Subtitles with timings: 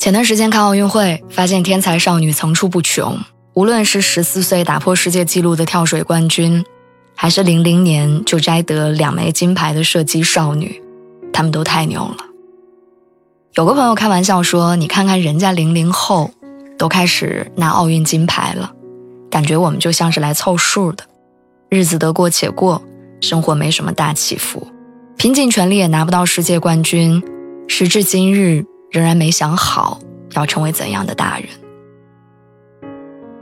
[0.00, 3.18] 前段时间看奥运会，发现天才少女层出不穷。
[3.52, 6.64] 无论是十四岁打破世界纪录的跳水冠军，
[7.14, 10.82] 还是零零年就摘得两枚金牌的射击少女，
[11.34, 12.16] 她们都太牛了。
[13.56, 16.30] 有个朋友开玩笑说：“你看看人家零零后，
[16.78, 18.72] 都开始拿奥运金牌了，
[19.30, 21.04] 感觉我们就像是来凑数的，
[21.68, 22.82] 日子得过且过，
[23.20, 24.66] 生活没什么大起伏，
[25.18, 27.22] 拼尽全力也拿不到世界冠军。
[27.68, 30.00] 时至今日。”仍然没想好
[30.32, 31.48] 要成为怎样的大人。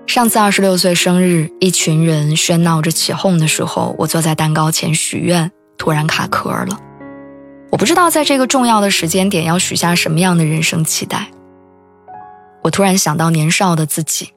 [0.07, 6.81] 上次二十六岁生日，一群人喧闹着起哄的时候，我坐在蛋糕前许愿，突然卡壳了。
[7.71, 11.29] 我不知道在这个重要的时间点要许下什么样的人生期待。
[12.63, 14.33] 我突然想到年少的自己，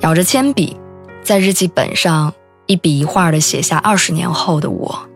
[0.00, 0.76] 咬着铅笔，
[1.22, 2.32] 在日记本上
[2.64, 5.06] 一笔一画的写下二十年后的我。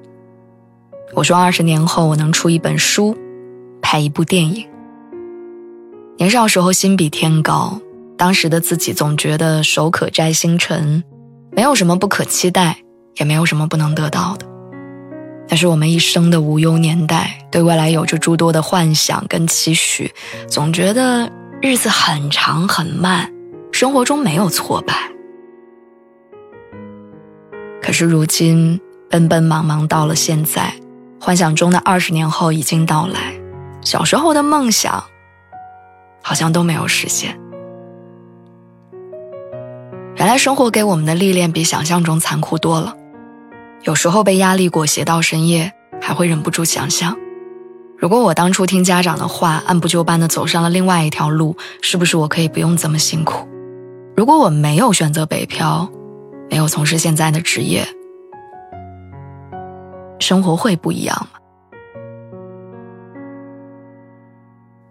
[1.15, 3.17] 我说二十年后我能出一本书，
[3.81, 4.70] 拍一部电影。
[6.21, 7.81] 年少时候心比天高，
[8.19, 11.03] 当时的自己总觉得手可摘星辰，
[11.51, 12.77] 没有什么不可期待，
[13.17, 14.45] 也没有什么不能得到的。
[15.49, 20.13] 那是我们一生的无忧年代，对未来有着诸多的幻想跟期许，
[20.47, 21.33] 总觉得
[21.63, 23.33] 日子很长很慢，
[23.73, 25.11] 生活中没有挫败。
[27.81, 30.75] 可是如今奔奔忙忙到了现在，
[31.19, 33.33] 幻想中的二十年后已经到来，
[33.81, 35.03] 小时候的梦想。
[36.23, 37.39] 好像都没有实现。
[40.17, 42.95] 原来生活给我们的历练比想象中残酷多了，
[43.85, 47.17] 有时候被压力裹挟到深夜，还会忍不住想象：
[47.97, 53.49] 如果我当初听家长的话，按部就班的走上了另外一条路，是不是我可以不用这么辛苦？
[54.15, 55.91] 如果我没有选择北漂，
[56.51, 57.87] 没有从事现在的职业，
[60.19, 61.40] 生活会不一样吗？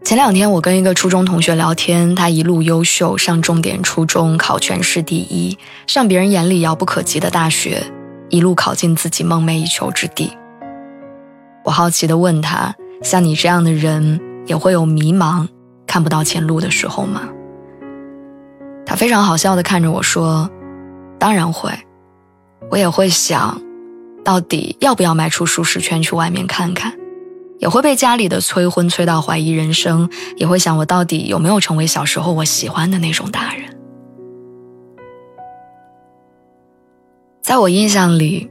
[0.03, 7.83] 前两天我跟一个初中同学聊天，他一路优秀，上重点初中，考全市第一，上别人眼里遥不可及的大学，
[8.29, 10.31] 一路考进自己梦寐以求之地。
[11.65, 12.73] 我好奇地问他
[13.03, 15.47] ：“像你这样的人，也会有迷茫、
[15.85, 17.29] 看不到前路的时候吗？”
[18.87, 20.49] 他非常好笑地看着我说
[21.19, 21.71] ：“当然会，
[22.71, 23.61] 我也会想，
[24.23, 26.93] 到底要不要迈出舒适圈去外面看看。”
[27.59, 33.77] 也会被家里的催婚催到怀疑人生，也会想我到底有没有成为小时候我喜欢的那种大人。
[37.41, 38.49] 在我印象里，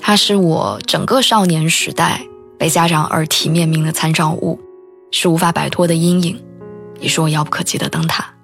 [0.00, 2.22] 他是我整个少年时代
[2.58, 4.58] 被家长耳提面命的参照物，
[5.12, 6.42] 是无法摆脱的阴影，
[6.98, 8.34] 也是我遥不可及的灯塔。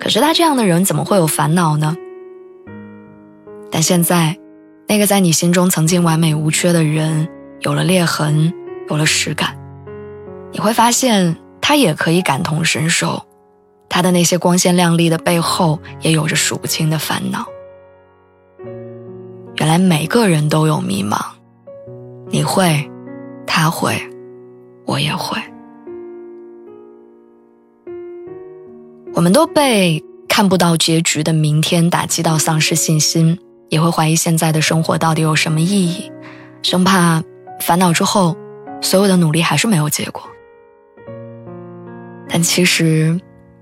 [0.00, 1.94] 可是他这样的人怎么会有烦恼呢？
[3.70, 4.38] 但现在，
[4.86, 7.28] 那个在你心中曾经完美无缺的人，
[7.60, 8.54] 有了裂痕。
[8.88, 9.56] 有了实感，
[10.50, 13.22] 你会发现他也可以感同身受，
[13.88, 17.44] 他的那些光鲜亮丽的背后也有着数不清的烦恼。
[19.56, 21.18] 原来每个人都有迷茫，
[22.30, 22.90] 你会，
[23.46, 24.00] 他会，
[24.86, 25.38] 我也会。
[29.12, 33.38] 我们都被看不到结局的明天打击到丧失信心，
[33.68, 36.10] 也会怀疑现在的生活到底有什么意义，
[36.62, 37.22] 生怕
[37.60, 38.34] 烦恼之后。
[38.80, 40.22] 所有的努力还是没有结果，
[42.28, 43.20] 但其实，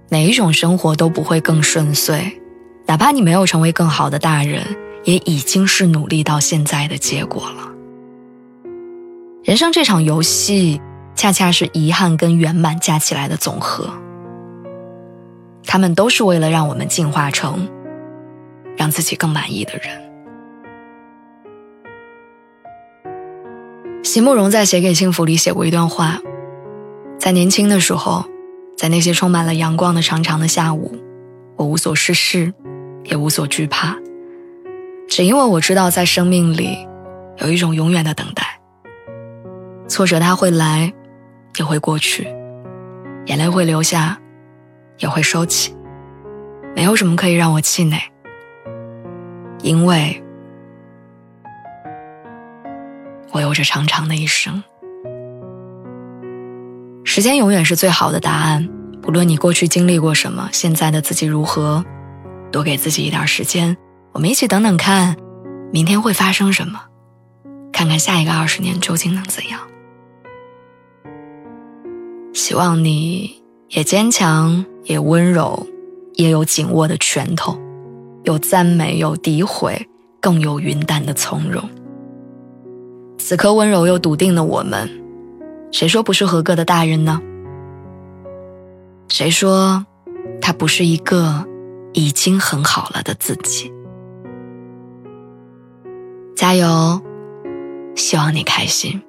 [0.08, 2.40] 哪一种生活都不会更顺遂，
[2.86, 4.62] 哪怕你没有成为更好的大人，
[5.04, 7.72] 也已经是努力到现在的结果了。
[9.42, 10.80] 人生这场游戏，
[11.14, 13.88] 恰恰是遗憾跟圆满加起来的总和，
[15.64, 17.68] 他们都是为了让我们进化成
[18.76, 20.05] 让自己更满意的人。
[24.16, 26.18] 席慕容在写给幸福里写过一段话，
[27.18, 28.24] 在年轻的时候，
[28.74, 30.96] 在那些充满了阳光的长长的下午，
[31.56, 32.50] 我无所事事，
[33.04, 33.94] 也无所惧怕，
[35.06, 36.78] 只因为我知道在生命里
[37.40, 38.58] 有一种永远的等待。
[39.86, 40.90] 挫折它会来，
[41.58, 42.26] 也会过去，
[43.26, 44.18] 眼泪会流下，
[44.98, 45.76] 也会收起，
[46.74, 48.00] 没有什么可以让我气馁，
[49.60, 50.22] 因为。
[53.32, 54.62] 我有着长长的一生。
[57.04, 58.68] 时间永远是最好的答案。
[59.00, 61.84] 不论你过去经历过什么，现在的自己如何，
[62.50, 63.76] 多给自己一点时间，
[64.12, 65.16] 我们一起等等看，
[65.72, 66.82] 明天会发生什么，
[67.72, 69.60] 看看下一个二十年究竟能怎样。
[72.34, 75.64] 希望你也坚强，也温柔，
[76.14, 77.56] 也有紧握的拳头，
[78.24, 79.88] 有赞美，有诋毁，
[80.20, 81.62] 更有云淡的从容。
[83.28, 84.88] 此刻温柔又笃定的我们，
[85.72, 87.20] 谁说不是合格的大人呢？
[89.08, 89.84] 谁说，
[90.40, 91.44] 他不是一个
[91.92, 93.72] 已经很好了的自己？
[96.36, 97.02] 加油，
[97.96, 99.02] 希望你开心。